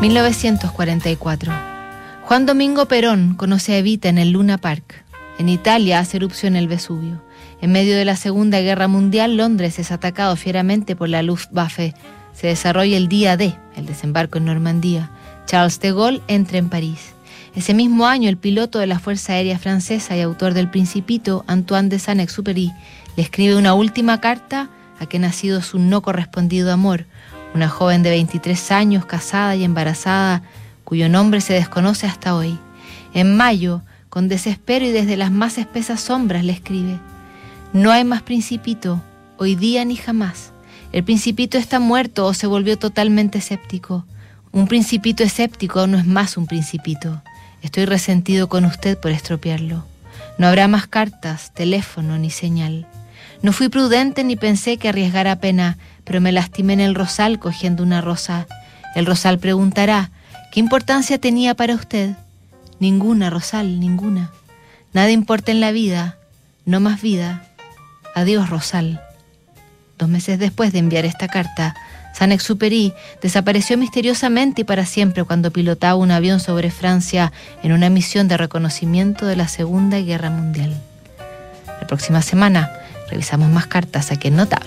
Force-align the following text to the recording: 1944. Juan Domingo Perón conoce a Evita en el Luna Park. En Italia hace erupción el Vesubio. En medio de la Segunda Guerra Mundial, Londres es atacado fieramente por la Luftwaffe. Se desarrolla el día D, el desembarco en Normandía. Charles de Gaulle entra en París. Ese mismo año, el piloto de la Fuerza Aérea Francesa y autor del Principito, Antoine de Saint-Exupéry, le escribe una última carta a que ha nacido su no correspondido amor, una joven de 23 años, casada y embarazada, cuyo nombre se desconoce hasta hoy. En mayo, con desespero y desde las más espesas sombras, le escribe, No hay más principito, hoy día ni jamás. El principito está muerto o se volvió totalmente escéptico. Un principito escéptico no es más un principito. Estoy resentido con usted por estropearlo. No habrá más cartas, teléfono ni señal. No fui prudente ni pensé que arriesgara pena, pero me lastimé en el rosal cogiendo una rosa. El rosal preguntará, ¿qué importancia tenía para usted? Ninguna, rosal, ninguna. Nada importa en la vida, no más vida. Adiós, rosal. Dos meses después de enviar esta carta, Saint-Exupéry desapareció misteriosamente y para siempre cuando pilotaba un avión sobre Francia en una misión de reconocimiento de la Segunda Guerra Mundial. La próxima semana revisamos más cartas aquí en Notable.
1944. 0.00 1.52
Juan 2.22 2.46
Domingo 2.46 2.86
Perón 2.86 3.34
conoce 3.34 3.74
a 3.74 3.78
Evita 3.78 4.08
en 4.08 4.16
el 4.16 4.30
Luna 4.30 4.56
Park. 4.56 5.04
En 5.38 5.50
Italia 5.50 5.98
hace 5.98 6.16
erupción 6.16 6.56
el 6.56 6.68
Vesubio. 6.68 7.22
En 7.60 7.70
medio 7.70 7.94
de 7.94 8.06
la 8.06 8.16
Segunda 8.16 8.60
Guerra 8.60 8.88
Mundial, 8.88 9.36
Londres 9.36 9.78
es 9.78 9.92
atacado 9.92 10.36
fieramente 10.36 10.96
por 10.96 11.10
la 11.10 11.22
Luftwaffe. 11.22 11.94
Se 12.32 12.46
desarrolla 12.46 12.96
el 12.96 13.08
día 13.08 13.36
D, 13.36 13.54
el 13.76 13.84
desembarco 13.84 14.38
en 14.38 14.46
Normandía. 14.46 15.10
Charles 15.44 15.80
de 15.80 15.92
Gaulle 15.92 16.22
entra 16.28 16.56
en 16.56 16.70
París. 16.70 17.12
Ese 17.54 17.74
mismo 17.74 18.06
año, 18.06 18.30
el 18.30 18.38
piloto 18.38 18.78
de 18.78 18.86
la 18.86 19.00
Fuerza 19.00 19.34
Aérea 19.34 19.58
Francesa 19.58 20.16
y 20.16 20.22
autor 20.22 20.54
del 20.54 20.70
Principito, 20.70 21.44
Antoine 21.46 21.90
de 21.90 21.98
Saint-Exupéry, 21.98 22.72
le 23.16 23.22
escribe 23.22 23.54
una 23.54 23.74
última 23.74 24.18
carta 24.18 24.70
a 24.98 25.04
que 25.04 25.18
ha 25.18 25.20
nacido 25.20 25.60
su 25.60 25.78
no 25.78 26.00
correspondido 26.00 26.72
amor, 26.72 27.04
una 27.54 27.68
joven 27.68 28.02
de 28.02 28.10
23 28.10 28.72
años, 28.72 29.06
casada 29.06 29.56
y 29.56 29.64
embarazada, 29.64 30.42
cuyo 30.84 31.08
nombre 31.08 31.40
se 31.40 31.54
desconoce 31.54 32.06
hasta 32.06 32.34
hoy. 32.34 32.58
En 33.14 33.36
mayo, 33.36 33.82
con 34.08 34.28
desespero 34.28 34.84
y 34.84 34.90
desde 34.90 35.16
las 35.16 35.30
más 35.30 35.58
espesas 35.58 36.00
sombras, 36.00 36.44
le 36.44 36.52
escribe, 36.52 36.98
No 37.72 37.90
hay 37.90 38.04
más 38.04 38.22
principito, 38.22 39.00
hoy 39.38 39.54
día 39.54 39.84
ni 39.84 39.96
jamás. 39.96 40.52
El 40.92 41.04
principito 41.04 41.58
está 41.58 41.78
muerto 41.78 42.26
o 42.26 42.34
se 42.34 42.46
volvió 42.46 42.78
totalmente 42.78 43.38
escéptico. 43.38 44.04
Un 44.52 44.66
principito 44.66 45.22
escéptico 45.22 45.86
no 45.86 45.98
es 45.98 46.06
más 46.06 46.36
un 46.36 46.46
principito. 46.46 47.22
Estoy 47.62 47.84
resentido 47.84 48.48
con 48.48 48.64
usted 48.64 48.98
por 48.98 49.12
estropearlo. 49.12 49.84
No 50.38 50.48
habrá 50.48 50.66
más 50.66 50.88
cartas, 50.88 51.52
teléfono 51.54 52.18
ni 52.18 52.30
señal. 52.30 52.86
No 53.42 53.52
fui 53.52 53.68
prudente 53.68 54.22
ni 54.22 54.36
pensé 54.36 54.76
que 54.76 54.88
arriesgara 54.88 55.36
pena, 55.36 55.78
pero 56.04 56.20
me 56.20 56.32
lastimé 56.32 56.74
en 56.74 56.80
el 56.80 56.94
rosal 56.94 57.38
cogiendo 57.38 57.82
una 57.82 58.00
rosa. 58.00 58.46
El 58.94 59.06
rosal 59.06 59.38
preguntará, 59.38 60.10
¿qué 60.52 60.60
importancia 60.60 61.18
tenía 61.18 61.54
para 61.54 61.74
usted? 61.74 62.16
Ninguna, 62.80 63.30
rosal, 63.30 63.80
ninguna. 63.80 64.30
Nada 64.92 65.10
importa 65.10 65.52
en 65.52 65.60
la 65.60 65.72
vida, 65.72 66.18
no 66.66 66.80
más 66.80 67.00
vida. 67.00 67.44
Adiós, 68.14 68.50
rosal. 68.50 69.00
Dos 69.98 70.08
meses 70.08 70.38
después 70.38 70.72
de 70.72 70.80
enviar 70.80 71.04
esta 71.04 71.28
carta, 71.28 71.74
Saint-Exupéry 72.14 72.92
desapareció 73.22 73.78
misteriosamente 73.78 74.62
y 74.62 74.64
para 74.64 74.84
siempre 74.84 75.24
cuando 75.24 75.50
pilotaba 75.52 75.94
un 75.94 76.10
avión 76.10 76.40
sobre 76.40 76.70
Francia 76.70 77.32
en 77.62 77.72
una 77.72 77.88
misión 77.88 78.28
de 78.28 78.36
reconocimiento 78.36 79.26
de 79.26 79.36
la 79.36 79.48
Segunda 79.48 79.98
Guerra 80.00 80.28
Mundial. 80.28 80.74
La 81.80 81.86
próxima 81.86 82.20
semana 82.20 82.70
revisamos 83.10 83.50
más 83.50 83.66
cartas 83.66 84.10
aquí 84.12 84.28
en 84.28 84.36
Notable. 84.36 84.58